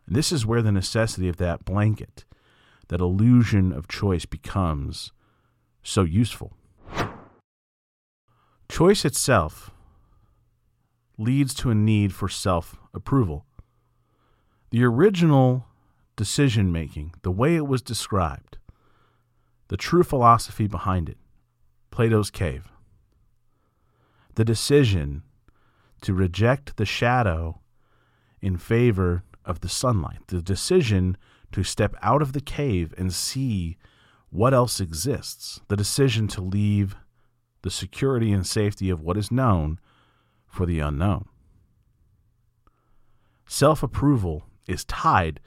And 0.08 0.16
this 0.16 0.32
is 0.32 0.46
where 0.46 0.62
the 0.62 0.72
necessity 0.72 1.30
of 1.30 1.38
that 1.38 1.66
blanket, 1.66 2.26
that 2.88 3.00
illusion 3.00 3.72
of 3.72 3.88
choice 3.88 4.26
becomes 4.26 5.12
so 5.84 6.02
useful. 6.02 6.54
Choice 8.70 9.06
itself 9.06 9.72
leads 11.20 11.54
to 11.54 11.70
a 11.70 11.76
need 11.76 12.14
for 12.14 12.30
self 12.30 12.78
approval. 12.94 13.46
The 14.72 14.84
original 14.84 15.66
decision 16.16 16.72
making, 16.72 17.14
the 17.22 17.32
way 17.32 17.56
it 17.56 17.68
was 17.68 17.82
described, 17.82 18.58
the 19.68 19.78
true 19.78 20.04
philosophy 20.04 20.68
behind 20.68 21.10
it, 21.10 21.18
Plato's 21.92 22.32
cave, 22.32 22.72
the 24.36 24.46
decision 24.46 25.24
to 26.02 26.14
reject 26.14 26.78
the 26.78 26.86
shadow 26.86 27.60
in 28.42 28.58
favor 28.58 29.24
of 29.44 29.60
the 29.60 29.70
sunlight, 29.70 30.20
the 30.28 30.42
decision 30.42 31.18
to 31.52 31.64
step 31.64 31.96
out 32.02 32.22
of 32.22 32.34
the 32.34 32.42
cave 32.42 32.94
and 32.98 33.14
see 33.14 33.78
what 34.30 34.54
else 34.54 34.80
exists, 34.80 35.60
the 35.68 35.76
decision 35.76 36.28
to 36.28 36.42
leave 36.42 36.96
the 37.64 37.72
security 37.72 38.32
and 38.32 38.48
safety 38.48 38.90
of 38.90 39.02
what 39.02 39.18
is 39.18 39.32
known 39.32 39.80
for 40.50 40.66
the 40.66 40.80
unknown. 40.80 41.26
Self 43.48 43.82
approval 43.82 44.46
is 44.68 44.84
tied 44.86 45.40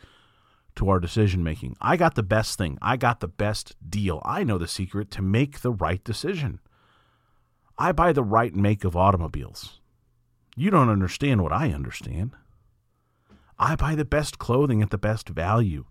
to 0.77 0.89
our 0.89 0.99
decision 0.99 1.45
making. 1.45 1.77
I 1.81 1.97
got 1.97 2.15
the 2.15 2.23
best 2.23 2.59
thing. 2.59 2.79
I 2.81 2.97
got 2.97 3.21
the 3.21 3.29
best 3.29 3.77
deal. 3.89 4.23
I 4.25 4.43
know 4.43 4.59
the 4.59 4.69
secret 4.69 5.11
to 5.13 5.23
make 5.23 5.61
the 5.61 5.73
right 5.73 6.03
decision. 6.03 6.61
I 7.79 7.93
buy 7.93 8.13
the 8.13 8.25
right 8.25 8.55
make 8.55 8.85
of 8.85 8.97
automobiles. 8.97 9.81
You 10.57 10.71
don't 10.71 10.89
understand 10.89 11.43
what 11.43 11.53
I 11.53 11.73
understand. 11.73 12.33
I 13.59 13.77
buy 13.77 13.95
the 13.95 14.05
best 14.05 14.39
clothing 14.39 14.83
at 14.83 14.91
the 14.91 14.99
best 14.99 15.29
value. 15.29 15.85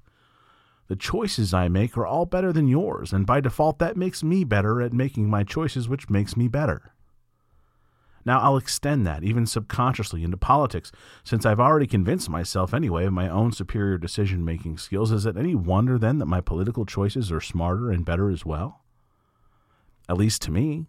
The 0.88 0.96
choices 0.96 1.53
I 1.53 1.70
make 1.70 1.98
are 1.98 2.06
all 2.06 2.25
better 2.25 2.51
than 2.51 2.68
yours, 2.68 3.13
and 3.13 3.25
by 3.25 3.39
default, 3.39 3.80
that 3.80 3.96
makes 3.96 4.24
me 4.24 4.44
better 4.44 4.82
at 4.82 4.91
making 4.94 5.30
my 5.30 5.44
choices, 5.44 5.88
which 5.88 6.10
makes 6.10 6.36
me 6.36 6.50
better. 6.50 6.90
Now, 8.25 8.39
I'll 8.39 8.57
extend 8.57 9.05
that, 9.07 9.23
even 9.23 9.45
subconsciously, 9.45 10.23
into 10.23 10.37
politics, 10.37 10.91
since 11.23 11.45
I've 11.45 11.59
already 11.59 11.87
convinced 11.87 12.29
myself 12.29 12.73
anyway 12.73 13.05
of 13.05 13.13
my 13.13 13.27
own 13.27 13.51
superior 13.51 13.97
decision 13.97 14.45
making 14.45 14.77
skills. 14.77 15.11
Is 15.11 15.25
it 15.25 15.37
any 15.37 15.55
wonder 15.55 15.97
then 15.97 16.19
that 16.19 16.27
my 16.27 16.41
political 16.41 16.85
choices 16.85 17.31
are 17.31 17.41
smarter 17.41 17.91
and 17.91 18.05
better 18.05 18.29
as 18.29 18.45
well? 18.45 18.81
At 20.07 20.17
least 20.17 20.41
to 20.43 20.51
me. 20.51 20.87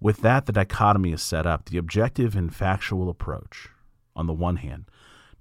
With 0.00 0.18
that, 0.18 0.46
the 0.46 0.52
dichotomy 0.52 1.12
is 1.12 1.22
set 1.22 1.46
up 1.46 1.66
the 1.66 1.78
objective 1.78 2.36
and 2.36 2.54
factual 2.54 3.08
approach, 3.08 3.68
on 4.14 4.26
the 4.26 4.32
one 4.32 4.56
hand, 4.56 4.90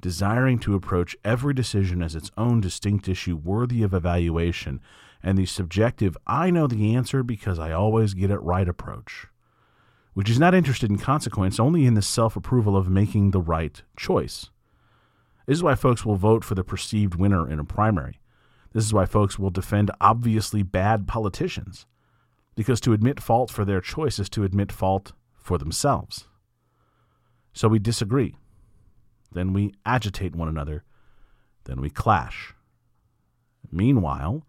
desiring 0.01 0.59
to 0.59 0.75
approach 0.75 1.15
every 1.23 1.53
decision 1.53 2.01
as 2.01 2.15
its 2.15 2.31
own 2.37 2.61
distinct 2.61 3.07
issue 3.07 3.35
worthy 3.35 3.83
of 3.83 3.93
evaluation, 3.93 4.79
and 5.21 5.37
the 5.37 5.45
subjective, 5.45 6.17
I 6.25 6.51
know 6.51 6.67
the 6.67 6.95
answer 6.95 7.21
because 7.21 7.59
I 7.59 7.71
always 7.71 8.13
get 8.13 8.31
it 8.31 8.41
right 8.41 8.67
approach 8.67 9.27
which 10.17 10.31
is 10.31 10.39
not 10.39 10.55
interested 10.55 10.89
in 10.89 10.97
consequence, 10.97 11.59
only 11.59 11.85
in 11.85 11.93
the 11.93 12.01
self 12.01 12.35
approval 12.35 12.75
of 12.75 12.89
making 12.89 13.29
the 13.29 13.39
right 13.39 13.83
choice. 13.95 14.49
This 15.45 15.57
is 15.57 15.63
why 15.63 15.75
folks 15.75 16.03
will 16.03 16.15
vote 16.15 16.43
for 16.43 16.55
the 16.55 16.63
perceived 16.63 17.13
winner 17.13 17.47
in 17.47 17.59
a 17.59 17.63
primary. 17.63 18.19
This 18.73 18.83
is 18.83 18.91
why 18.91 19.05
folks 19.05 19.37
will 19.37 19.51
defend 19.51 19.91
obviously 20.01 20.63
bad 20.63 21.07
politicians, 21.07 21.85
because 22.55 22.81
to 22.81 22.93
admit 22.93 23.21
fault 23.21 23.51
for 23.51 23.63
their 23.63 23.79
choice 23.79 24.17
is 24.17 24.27
to 24.29 24.43
admit 24.43 24.71
fault 24.71 25.11
for 25.35 25.59
themselves. 25.59 26.25
So 27.53 27.67
we 27.67 27.77
disagree. 27.77 28.37
Then 29.31 29.53
we 29.53 29.75
agitate 29.85 30.35
one 30.35 30.47
another. 30.47 30.83
Then 31.65 31.79
we 31.79 31.91
clash. 31.91 32.55
Meanwhile, 33.71 34.47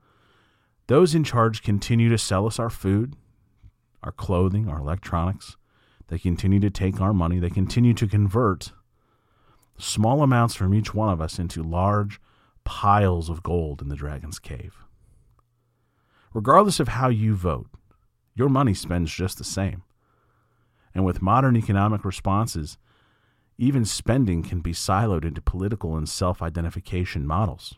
those 0.86 1.14
in 1.14 1.24
charge 1.24 1.62
continue 1.62 2.08
to 2.08 2.16
sell 2.16 2.46
us 2.46 2.58
our 2.58 2.70
food, 2.70 3.16
our 4.02 4.12
clothing, 4.12 4.66
our 4.66 4.78
electronics. 4.78 5.57
They 6.08 6.18
continue 6.18 6.60
to 6.60 6.70
take 6.70 7.00
our 7.00 7.12
money. 7.12 7.38
They 7.38 7.50
continue 7.50 7.94
to 7.94 8.08
convert 8.08 8.72
small 9.78 10.22
amounts 10.22 10.54
from 10.54 10.74
each 10.74 10.94
one 10.94 11.10
of 11.10 11.20
us 11.20 11.38
into 11.38 11.62
large 11.62 12.20
piles 12.64 13.28
of 13.30 13.42
gold 13.42 13.80
in 13.80 13.88
the 13.88 13.96
dragon's 13.96 14.38
cave. 14.38 14.76
Regardless 16.34 16.80
of 16.80 16.88
how 16.88 17.08
you 17.08 17.34
vote, 17.34 17.68
your 18.34 18.48
money 18.48 18.74
spends 18.74 19.12
just 19.12 19.38
the 19.38 19.44
same. 19.44 19.82
And 20.94 21.04
with 21.04 21.22
modern 21.22 21.56
economic 21.56 22.04
responses, 22.04 22.78
even 23.58 23.84
spending 23.84 24.42
can 24.42 24.60
be 24.60 24.72
siloed 24.72 25.24
into 25.24 25.40
political 25.40 25.96
and 25.96 26.08
self 26.08 26.40
identification 26.40 27.26
models. 27.26 27.74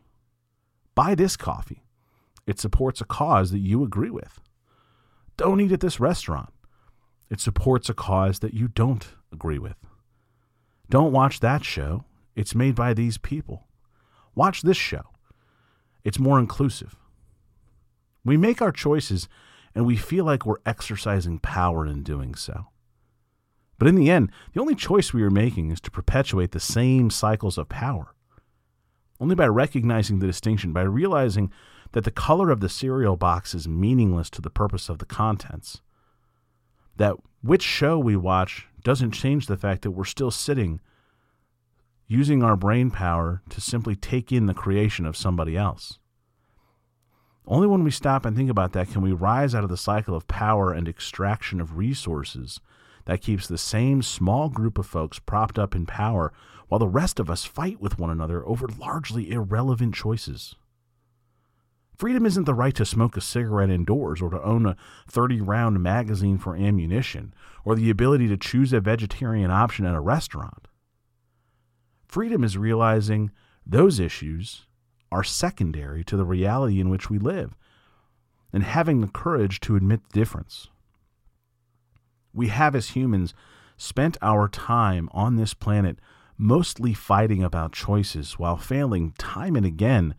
Buy 0.95 1.15
this 1.15 1.37
coffee. 1.37 1.83
It 2.47 2.61
supports 2.61 3.01
a 3.01 3.05
cause 3.05 3.51
that 3.51 3.59
you 3.59 3.83
agree 3.83 4.11
with. 4.11 4.41
Don't 5.37 5.61
eat 5.61 5.73
at 5.73 5.81
this 5.81 6.01
restaurant. 6.01 6.53
It 7.31 7.41
supports 7.41 7.89
a 7.89 7.95
cause 7.95 8.41
that 8.41 8.55
you 8.55 8.69
don't 8.69 9.07
agree 9.33 9.59
with. 9.59 9.77
Don't 10.89 11.13
watch 11.13 11.41
that 11.41 11.65
show. 11.65 12.05
It's 12.35 12.55
made 12.55 12.75
by 12.75 12.93
these 12.93 13.19
people. 13.19 13.69
Watch 14.35 14.63
this 14.63 14.77
show. 14.77 15.05
It's 16.03 16.19
more 16.19 16.39
inclusive. 16.39 16.97
We 18.25 18.37
make 18.37 18.61
our 18.61 18.73
choices 18.73 19.29
and 19.75 19.87
we 19.87 19.97
feel 19.97 20.25
like 20.25 20.45
we're 20.45 20.57
exercising 20.67 21.39
power 21.39 21.87
in 21.87 22.03
doing 22.03 22.35
so. 22.35 22.67
But 23.79 23.89
in 23.89 23.95
the 23.95 24.11
end, 24.11 24.31
the 24.53 24.61
only 24.61 24.75
choice 24.75 25.13
we 25.13 25.23
are 25.23 25.31
making 25.31 25.71
is 25.71 25.81
to 25.83 25.91
perpetuate 25.91 26.51
the 26.53 26.61
same 26.61 27.09
cycles 27.09 27.57
of 27.57 27.69
power. 27.69 28.15
Only 29.21 29.35
by 29.35 29.47
recognizing 29.47 30.19
the 30.19 30.27
distinction, 30.27 30.73
by 30.73 30.83
realizing 30.83 31.53
that 31.93 32.05
the 32.05 32.11
color 32.11 32.51
of 32.51 32.61
the 32.61 32.69
cereal 32.69 33.17
box 33.17 33.55
is 33.55 33.69
meaningless 33.69 34.31
to 34.31 34.43
the 34.43 34.51
purpose 34.51 34.89
of 34.89 34.99
the 34.99 35.07
contents. 35.07 35.81
That 36.97 37.17
which 37.43 37.63
show 37.63 37.99
we 37.99 38.17
watch 38.17 38.67
doesn't 38.83 39.13
change 39.13 39.47
the 39.47 39.57
fact 39.57 39.83
that 39.83 39.93
we're 39.93 40.05
still 40.05 40.31
sitting 40.31 40.81
using 42.07 42.43
our 42.43 42.57
brain 42.57 42.91
power 42.91 43.43
to 43.49 43.61
simply 43.61 43.95
take 43.95 44.33
in 44.33 44.47
the 44.47 44.55
creation 44.55 45.07
of 45.07 45.17
somebody 45.17 45.57
else. 45.57 45.99
Only 47.47 47.67
when 47.67 47.85
we 47.85 47.91
stop 47.91 48.25
and 48.25 48.37
think 48.37 48.51
about 48.51 48.73
that 48.73 48.91
can 48.91 49.03
we 49.03 49.13
rise 49.13 49.55
out 49.55 49.65
of 49.65 49.71
the 49.71 49.77
cycle 49.77 50.15
of 50.15 50.29
power 50.29 50.73
and 50.73 50.89
extraction 50.89 51.61
of 51.61 51.77
resources 51.77 52.61
that 53.07 53.23
keeps 53.23 53.47
the 53.47 53.59
same 53.59 54.03
small 54.03 54.49
group 54.49 54.79
of 54.79 54.87
folks 54.87 55.19
propped 55.19 55.59
up 55.59 55.75
in 55.75 55.87
power 55.87 56.33
while 56.69 56.79
the 56.79 56.89
rest 56.89 57.19
of 57.19 57.31
us 57.31 57.45
fight 57.45 57.81
with 57.81 57.99
one 57.99 58.11
another 58.11 58.47
over 58.47 58.69
largely 58.69 59.31
irrelevant 59.31 59.95
choices. 59.95 60.55
Freedom 62.01 62.25
isn't 62.25 62.45
the 62.45 62.55
right 62.55 62.75
to 62.77 62.87
smoke 62.87 63.19
a 63.19 63.21
cigarette 63.21 63.69
indoors 63.69 64.23
or 64.23 64.31
to 64.31 64.43
own 64.43 64.65
a 64.65 64.75
30 65.07 65.43
round 65.43 65.83
magazine 65.83 66.39
for 66.39 66.57
ammunition 66.57 67.35
or 67.63 67.75
the 67.75 67.91
ability 67.91 68.27
to 68.27 68.39
choose 68.39 68.73
a 68.73 68.81
vegetarian 68.81 69.51
option 69.51 69.85
at 69.85 69.95
a 69.95 70.01
restaurant. 70.01 70.67
Freedom 72.07 72.43
is 72.43 72.57
realizing 72.57 73.31
those 73.67 74.01
issues 74.01 74.63
are 75.13 75.23
secondary 75.23 76.03
to 76.05 76.17
the 76.17 76.25
reality 76.25 76.81
in 76.81 76.89
which 76.89 77.11
we 77.11 77.19
live 77.19 77.55
and 78.51 78.63
having 78.63 79.03
the 79.03 79.07
courage 79.09 79.61
to 79.61 79.77
admit 79.77 80.01
the 80.09 80.19
difference. 80.19 80.69
We 82.33 82.49
have, 82.49 82.75
as 82.75 82.97
humans, 82.97 83.35
spent 83.77 84.17
our 84.23 84.49
time 84.49 85.11
on 85.13 85.37
this 85.37 85.53
planet 85.53 85.99
mostly 86.39 86.95
fighting 86.95 87.45
about 87.45 87.73
choices 87.73 88.39
while 88.39 88.57
failing 88.57 89.13
time 89.19 89.55
and 89.55 89.67
again 89.67 90.15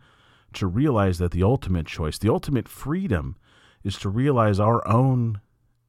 to 0.54 0.66
realize 0.66 1.18
that 1.18 1.32
the 1.32 1.42
ultimate 1.42 1.86
choice, 1.86 2.18
the 2.18 2.32
ultimate 2.32 2.68
freedom, 2.68 3.36
is 3.84 3.96
to 3.98 4.08
realize 4.08 4.60
our 4.60 4.86
own 4.86 5.40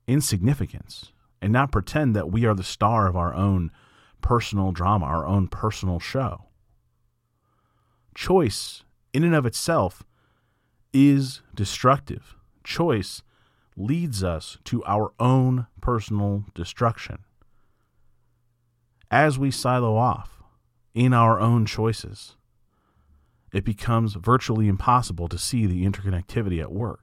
insignificance 0.08 1.12
and 1.41 1.51
not 1.51 1.72
pretend 1.72 2.15
that 2.15 2.32
we 2.32 2.46
are 2.46 2.53
the 2.53 2.63
star 2.63 3.08
of 3.08 3.15
our 3.15 3.34
own 3.34 3.72
personal 4.22 4.72
drama, 4.72 5.05
our 5.05 5.25
own 5.25 5.48
personal 5.48 6.00
show. 6.00 6.46
Choice, 8.15 8.84
in 9.12 9.24
and 9.24 9.36
of 9.36 9.46
itself, 9.46 10.03
is 10.93 11.41
destructive. 11.53 12.36
Choice 12.63 13.24
leads 13.75 14.24
us 14.24 14.58
to 14.65 14.84
our 14.86 15.13
own 15.20 15.67
personal 15.82 16.46
destruction. 16.53 17.20
As 19.10 19.38
we 19.38 19.51
silo 19.51 19.96
off 19.96 20.41
in 20.93 21.13
our 21.13 21.39
own 21.39 21.65
choices, 21.65 22.36
it 23.54 23.64
becomes 23.64 24.16
virtually 24.16 24.68
impossible 24.68 25.30
to 25.30 25.38
see 25.38 25.66
the 25.66 25.86
interconnectivity 25.86 26.60
at 26.60 26.72
work. 26.72 27.02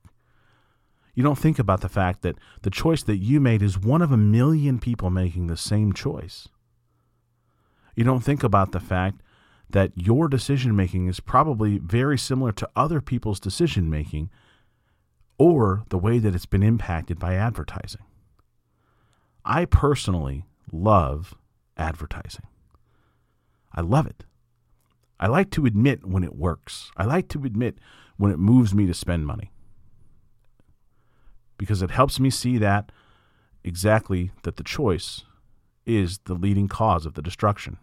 You 1.15 1.23
don't 1.23 1.39
think 1.39 1.59
about 1.59 1.81
the 1.81 1.89
fact 1.89 2.23
that 2.23 2.37
the 2.63 2.71
choice 2.71 3.03
that 3.05 3.19
you 3.19 3.41
made 3.41 3.63
is 3.63 3.79
one 3.79 4.03
of 4.03 4.13
a 4.13 4.17
million 4.17 4.79
people 4.79 5.11
making 5.11 5.47
the 5.47 5.57
same 5.57 5.93
choice. 5.93 6.49
You 7.95 8.05
don't 8.05 8.25
think 8.25 8.43
about 8.43 8.73
the 8.73 8.81
fact 8.81 9.23
that 9.71 9.93
your 9.95 10.29
decision 10.29 10.75
making 10.75 11.07
is 11.07 11.21
probably 11.21 11.79
very 11.79 12.19
similar 12.19 12.53
to 12.53 12.69
other 12.75 13.01
people's 13.01 13.41
decision 13.41 13.89
making 13.89 14.31
or 15.39 15.85
the 15.89 15.99
way 15.99 16.19
that 16.19 16.35
it's 16.35 16.47
been 16.47 16.63
impacted 16.63 17.19
by 17.19 17.35
advertising. 17.35 18.03
I 19.45 19.65
personally 19.65 20.45
love 20.73 21.35
advertising. 21.77 22.47
I 23.73 23.81
love 23.81 24.07
it. 24.07 24.25
I 25.21 25.27
like 25.27 25.51
to 25.51 25.67
admit 25.67 26.07
when 26.07 26.25
it 26.25 26.35
works. 26.35 26.91
I 26.97 27.05
like 27.05 27.29
to 27.29 27.45
admit 27.45 27.77
when 28.17 28.33
it 28.33 28.39
moves 28.39 28.75
me 28.75 28.87
to 28.87 28.95
spend 28.95 29.27
money. 29.27 29.53
Because 31.59 31.83
it 31.83 31.91
helps 31.91 32.19
me 32.19 32.31
see 32.31 32.57
that 32.57 32.91
exactly 33.63 34.33
that 34.45 34.57
the 34.57 34.65
choice 34.65 35.25
is 35.85 36.21
the 36.25 36.33
leading 36.33 36.69
cause 36.69 37.05
of 37.05 37.15
the 37.15 37.23
destruction. 37.23 37.77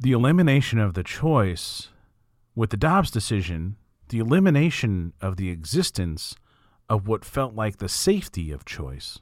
The 0.00 0.12
elimination 0.12 0.78
of 0.78 0.94
the 0.94 1.02
choice 1.02 1.88
with 2.54 2.70
the 2.70 2.78
Dobbs 2.78 3.10
decision, 3.10 3.76
the 4.08 4.18
elimination 4.18 5.12
of 5.20 5.36
the 5.36 5.50
existence 5.50 6.34
of 6.88 7.06
what 7.06 7.26
felt 7.26 7.54
like 7.54 7.76
the 7.76 7.90
safety 7.90 8.50
of 8.50 8.64
choice 8.64 9.18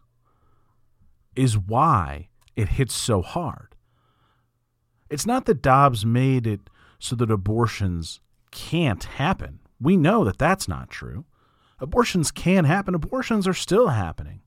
is 1.34 1.58
why 1.58 2.28
it 2.54 2.68
hits 2.68 2.94
so 2.94 3.20
hard. 3.20 3.74
It's 5.10 5.26
not 5.26 5.46
that 5.46 5.60
Dobbs 5.60 6.06
made 6.06 6.46
it 6.46 6.70
so 6.98 7.16
that 7.16 7.30
abortions 7.30 8.20
can't 8.50 9.04
happen. 9.04 9.60
We 9.80 9.96
know 9.96 10.24
that 10.24 10.38
that's 10.38 10.68
not 10.68 10.90
true. 10.90 11.24
Abortions 11.78 12.30
can 12.30 12.64
happen, 12.64 12.94
abortions 12.94 13.46
are 13.46 13.54
still 13.54 13.88
happening. 13.88 14.40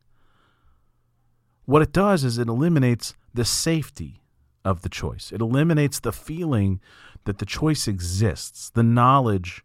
What 1.65 1.84
it 1.84 1.94
does 1.94 2.24
is 2.24 2.39
it 2.39 2.48
eliminates 2.48 3.13
the 3.34 3.46
safety 3.46 4.24
of 4.65 4.82
the 4.82 4.89
choice, 4.89 5.32
it 5.32 5.41
eliminates 5.41 6.00
the 6.00 6.12
feeling 6.12 6.82
that 7.25 7.38
the 7.38 7.46
choice 7.46 7.88
exists, 7.88 8.72
the 8.72 8.84
knowledge 8.84 9.63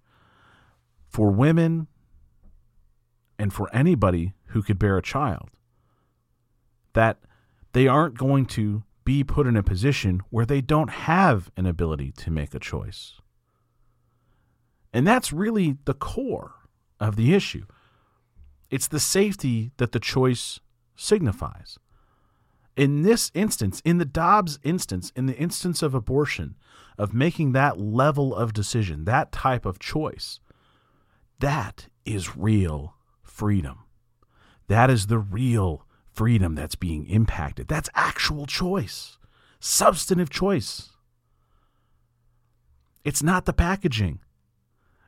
for 1.09 1.31
women 1.31 1.87
and 3.39 3.53
for 3.53 3.75
anybody 3.75 4.35
who 4.49 4.63
could 4.63 4.79
bear 4.79 4.97
a 4.99 5.03
child 5.03 5.51
that 6.93 7.19
they 7.73 7.87
aren't 7.87 8.17
going 8.17 8.47
to 8.47 8.83
be 9.05 9.23
put 9.23 9.47
in 9.47 9.57
a 9.57 9.63
position 9.63 10.23
where 10.31 10.47
they 10.47 10.61
don't 10.61 10.91
have 10.91 11.51
an 11.57 11.67
ability 11.67 12.13
to 12.13 12.31
make 12.31 12.55
a 12.55 12.59
choice. 12.59 13.21
And 14.93 15.07
that's 15.07 15.33
really 15.33 15.77
the 15.85 15.95
core 15.95 16.55
of 17.01 17.17
the 17.17 17.35
issue. 17.35 17.67
It's 18.71 18.89
the 18.89 19.01
safety 19.01 19.73
that 19.77 19.93
the 19.93 20.01
choice 20.01 20.61
signifies. 20.97 21.79
In 22.77 23.03
this 23.03 23.31
instance, 23.35 23.81
in 23.85 23.99
the 23.99 24.05
Dobbs 24.05 24.59
instance, 24.63 25.13
in 25.15 25.27
the 25.27 25.37
instance 25.37 25.83
of 25.83 25.95
abortion, 25.95 26.57
of 26.99 27.15
making 27.15 27.53
that 27.53 27.79
level 27.79 28.35
of 28.35 28.53
decision, 28.53 29.05
that 29.05 29.33
type 29.33 29.67
of 29.67 29.79
choice, 29.79 30.41
that 31.41 31.89
is 32.05 32.37
real 32.37 32.95
freedom. 33.23 33.85
That 34.69 34.91
is 34.91 35.07
the 35.07 35.19
real 35.19 35.87
freedom 36.15 36.55
that's 36.55 36.77
being 36.77 37.07
impacted. 37.07 37.69
That's 37.69 37.91
actual 37.95 38.47
choice, 38.47 39.19
substantive 39.61 40.31
choice. 40.31 40.91
It's 43.05 43.23
not 43.23 43.45
the 43.45 43.53
packaging, 43.53 44.21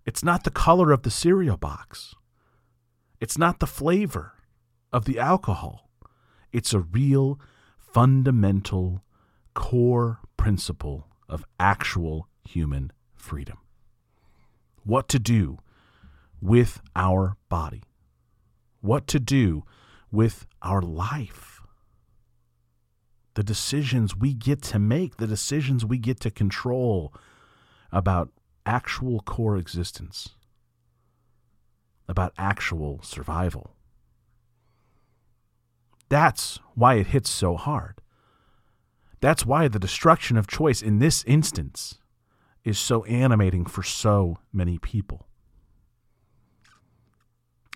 it's 0.05 0.23
not 0.23 0.45
the 0.45 0.51
color 0.51 0.92
of 0.92 1.03
the 1.03 1.11
cereal 1.11 1.57
box, 1.57 2.14
it's 3.21 3.38
not 3.38 3.61
the 3.61 3.66
flavor 3.66 4.35
of 4.92 5.05
the 5.05 5.19
alcohol. 5.19 5.88
It's 6.53 6.73
a 6.73 6.81
real 6.81 7.38
fundamental 7.79 9.03
core 9.55 10.21
principle 10.37 11.09
of 11.29 11.45
actual 11.59 12.29
human 12.45 12.92
freedom. 13.14 13.59
What 14.85 15.09
to 15.09 15.19
do 15.19 15.59
with 16.40 16.81
our 16.95 17.37
body 17.49 17.83
what 18.87 19.07
to 19.09 19.21
do 19.21 19.64
with 20.11 20.47
our 20.62 20.81
life. 20.81 21.61
The 23.35 23.42
decisions 23.42 24.16
we 24.16 24.33
get 24.33 24.62
to 24.62 24.79
make, 24.79 25.16
the 25.16 25.27
decisions 25.27 25.85
we 25.85 25.99
get 25.99 26.21
to 26.21 26.31
control 26.31 27.12
about 27.92 28.31
actual 28.64 29.21
core 29.21 29.57
existence, 29.57 30.31
about 32.09 32.33
actual 32.38 33.01
survival. 33.03 33.77
That's 36.09 36.61
why 36.75 36.95
it 36.95 37.09
hits 37.09 37.31
so 37.31 37.57
hard. 37.57 38.01
That's 39.21 39.45
why 39.45 39.69
the 39.69 39.79
destruction 39.79 40.37
of 40.37 40.47
choice 40.47 40.83
in 40.83 40.99
this 40.99 41.25
instance 41.25 41.99
is 42.64 42.79
so 42.79 43.05
animating 43.05 43.66
for 43.66 43.83
so 43.83 44.38
many 44.53 44.79
people. 44.79 45.27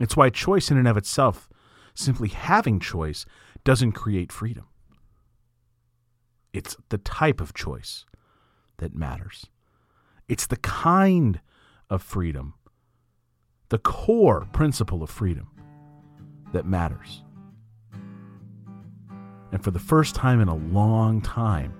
It's 0.00 0.16
why 0.16 0.30
choice 0.30 0.70
in 0.70 0.78
and 0.78 0.88
of 0.88 0.96
itself, 0.96 1.49
simply 1.94 2.28
having 2.28 2.80
choice, 2.80 3.26
doesn't 3.64 3.92
create 3.92 4.32
freedom. 4.32 4.64
It's 6.52 6.76
the 6.88 6.98
type 6.98 7.40
of 7.40 7.54
choice 7.54 8.04
that 8.78 8.94
matters. 8.94 9.46
It's 10.28 10.46
the 10.46 10.56
kind 10.56 11.40
of 11.88 12.02
freedom, 12.02 12.54
the 13.68 13.78
core 13.78 14.46
principle 14.52 15.02
of 15.02 15.10
freedom 15.10 15.50
that 16.52 16.66
matters. 16.66 17.22
And 19.52 19.62
for 19.62 19.70
the 19.70 19.78
first 19.78 20.14
time 20.14 20.40
in 20.40 20.48
a 20.48 20.54
long 20.54 21.20
time, 21.20 21.74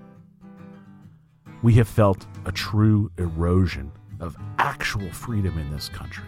we 1.63 1.73
have 1.75 1.87
felt 1.87 2.25
a 2.45 2.51
true 2.51 3.11
erosion 3.17 3.91
of 4.19 4.35
actual 4.57 5.11
freedom 5.11 5.57
in 5.57 5.71
this 5.71 5.89
country 5.89 6.25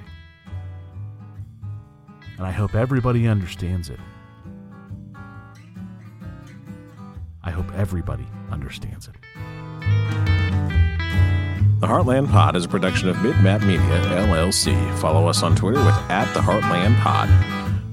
and 2.37 2.45
I 2.45 2.51
hope 2.51 2.75
everybody 2.75 3.27
understands 3.27 3.89
it. 3.89 3.99
I 7.43 7.51
hope 7.51 7.71
everybody 7.73 8.25
understands 8.51 9.07
it. 9.07 9.15
The 11.81 11.87
Heartland 11.89 12.31
Pod 12.31 12.55
is 12.55 12.63
a 12.63 12.69
production 12.69 13.09
of 13.09 13.17
Midmap 13.17 13.65
Media, 13.65 13.81
LLC. 13.81 14.97
Follow 14.99 15.27
us 15.27 15.43
on 15.43 15.53
Twitter 15.53 15.83
with 15.83 15.95
at 16.09 16.33
the 16.33 16.39
Heartland 16.39 16.97
Pod. 17.01 17.29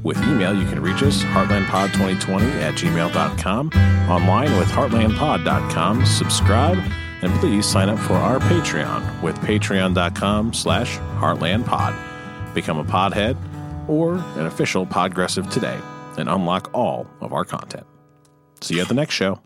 With 0.04 0.16
email, 0.22 0.54
you 0.56 0.66
can 0.68 0.80
reach 0.80 1.02
us, 1.02 1.24
heartlandpod2020 1.24 2.62
at 2.62 2.74
gmail.com, 2.74 3.70
online 4.08 4.56
with 4.58 4.68
heartlandpod.com. 4.68 6.06
Subscribe, 6.06 6.78
and 7.22 7.32
please 7.40 7.66
sign 7.66 7.88
up 7.88 7.98
for 7.98 8.14
our 8.14 8.38
Patreon 8.38 9.22
with 9.22 9.36
patreon.com 9.40 10.54
slash 10.54 10.96
heartlandpod. 11.18 12.54
Become 12.54 12.78
a 12.78 12.84
podhead 12.84 13.36
or 13.90 14.14
an 14.14 14.46
official 14.46 14.86
Podgressive 14.86 15.50
today 15.50 15.78
and 16.16 16.28
unlock 16.28 16.70
all 16.72 17.06
of 17.20 17.32
our 17.32 17.44
content. 17.44 17.86
See 18.60 18.76
you 18.76 18.82
at 18.82 18.88
the 18.88 18.94
next 18.94 19.14
show. 19.14 19.40